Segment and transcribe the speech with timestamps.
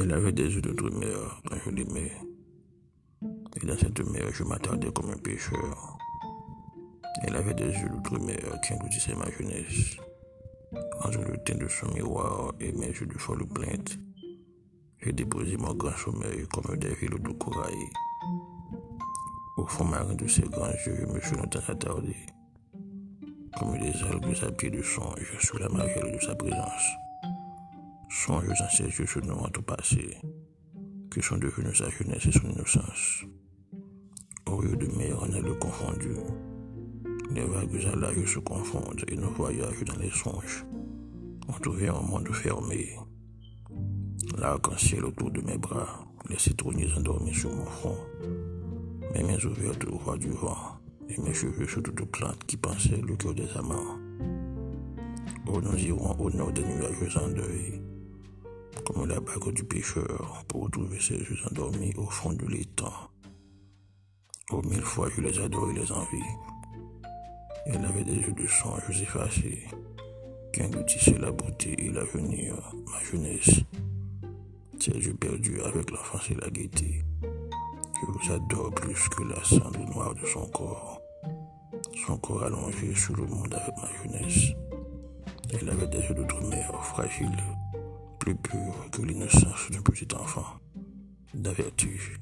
[0.00, 2.12] Elle avait des yeux de demeure quand je l'aimais.
[3.56, 5.98] Et dans cette mer, je m'attardais comme un pêcheur.
[7.24, 9.96] Elle avait des yeux d'outre-mer qui engloutissaient ma jeunesse.
[11.02, 13.98] Entre le teint de son miroir et mes yeux de folle plainte,
[15.02, 17.74] j'ai déposé mon grand sommeil comme des villes de corail.
[19.56, 22.14] Au fond marin de ses grands yeux, je me suis longtemps attardé.
[23.58, 27.07] Comme des algues à pied de songe sous la margelle de sa présence.
[28.10, 30.16] Songe dans ses yeux se nouant tout passé,
[31.10, 33.24] que sont devenus sa jeunesse et son innocence.
[34.46, 36.16] Au lieu de mer, on a le confondu.
[37.34, 40.64] Les vagues à l'âge se confondent et nos voyages dans les songes
[41.48, 42.96] ont trouvé un monde fermé.
[44.38, 47.98] L'arc-en-ciel autour de mes bras, les citronniers endormis sur mon front,
[49.14, 53.02] mes mains ouvertes au roi du vent et mes cheveux sur toutes plantes qui pensaient
[53.06, 53.98] le cœur des amants.
[55.46, 57.82] Oh, nous irons au nord des nuages en deuil,
[58.88, 63.10] comme la bague du pêcheur, pour retrouver ses yeux endormis au fond de l'étang.
[64.50, 66.32] Oh, mille fois je les adore et les envie.
[67.66, 69.64] Elle avait des yeux de songes effacés,
[70.54, 72.54] qui engloutissaient la beauté et l'avenir,
[72.86, 73.60] ma jeunesse.
[74.80, 77.04] Ses yeux perdus avec l'enfance et la gaieté.
[78.00, 81.02] Je vous adore plus que la cendre noire de son corps.
[82.06, 84.52] Son corps allongé sur le monde avec ma jeunesse.
[85.52, 87.36] Elle avait des yeux d'outre-mer fragiles,
[88.34, 90.60] plus purs que l'innocence d'un petit enfant,
[91.34, 92.20] d'avertige.